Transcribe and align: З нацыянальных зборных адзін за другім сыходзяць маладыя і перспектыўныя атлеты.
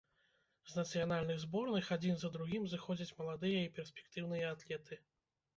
З 0.71 0.79
нацыянальных 0.79 1.37
зборных 1.43 1.91
адзін 1.97 2.17
за 2.23 2.31
другім 2.37 2.65
сыходзяць 2.73 3.15
маладыя 3.21 3.61
і 3.67 3.71
перспектыўныя 3.79 4.53
атлеты. 4.57 4.99